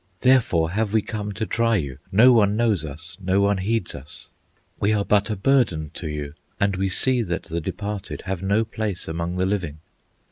Therefore 0.21 0.71
have 0.71 0.93
we 0.93 1.03
come 1.03 1.31
to 1.33 1.45
try 1.45 1.75
you; 1.75 1.99
No 2.11 2.33
one 2.33 2.55
knows 2.57 2.83
us, 2.83 3.17
no 3.21 3.39
one 3.39 3.59
heeds 3.59 3.93
us. 3.93 4.29
We 4.79 4.93
are 4.93 5.05
but 5.05 5.29
a 5.29 5.35
burden 5.35 5.91
to 5.93 6.07
you, 6.07 6.33
And 6.59 6.75
we 6.75 6.89
see 6.89 7.21
that 7.21 7.43
the 7.43 7.61
departed 7.61 8.23
Have 8.23 8.41
no 8.41 8.65
place 8.65 9.07
among 9.07 9.35
the 9.35 9.45
living. 9.45 9.77